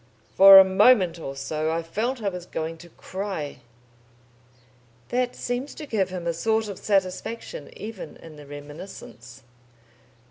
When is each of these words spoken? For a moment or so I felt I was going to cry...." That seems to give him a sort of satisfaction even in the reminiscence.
For 0.35 0.57
a 0.57 0.63
moment 0.63 1.19
or 1.19 1.35
so 1.35 1.69
I 1.71 1.83
felt 1.83 2.23
I 2.23 2.29
was 2.29 2.47
going 2.47 2.77
to 2.79 2.89
cry...." 2.89 3.57
That 5.09 5.35
seems 5.35 5.75
to 5.75 5.85
give 5.85 6.09
him 6.09 6.25
a 6.25 6.33
sort 6.33 6.67
of 6.69 6.79
satisfaction 6.79 7.69
even 7.77 8.15
in 8.17 8.35
the 8.35 8.47
reminiscence. 8.47 9.43